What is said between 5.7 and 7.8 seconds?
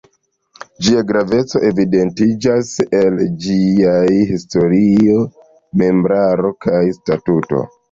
membraro kaj statuto.